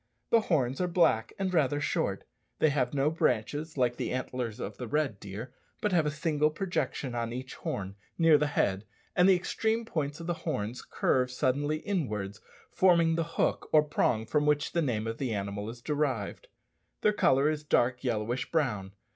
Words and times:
The 0.31 0.41
horns 0.41 0.81
are 0.81 0.87
black, 0.87 1.31
and 1.37 1.53
rather 1.53 1.79
short; 1.79 2.23
they 2.57 2.69
have 2.71 2.91
no 2.91 3.11
branches, 3.11 3.77
like 3.77 3.97
the 3.97 4.11
antlers 4.11 4.59
of 4.59 4.77
the 4.77 4.87
red 4.87 5.19
deer, 5.19 5.53
but 5.79 5.91
have 5.91 6.07
a 6.07 6.09
single 6.09 6.49
projection 6.49 7.13
on 7.13 7.31
each 7.31 7.53
horn, 7.53 7.93
near 8.17 8.39
the 8.39 8.47
head, 8.47 8.85
and 9.15 9.29
the 9.29 9.35
extreme 9.35 9.85
points 9.85 10.19
of 10.19 10.25
the 10.25 10.33
horns 10.41 10.81
curve 10.81 11.29
suddenly 11.29 11.77
inwards, 11.77 12.41
forming 12.71 13.13
the 13.13 13.23
hook 13.37 13.69
or 13.71 13.83
prong 13.83 14.25
from 14.25 14.47
which 14.47 14.71
the 14.71 14.81
name 14.81 15.05
of 15.05 15.19
the 15.19 15.35
animal 15.35 15.69
is 15.69 15.83
derived. 15.83 16.47
Their 17.01 17.13
colour 17.13 17.47
is 17.47 17.63
dark 17.63 18.03
yellowish 18.03 18.49
brown. 18.51 18.93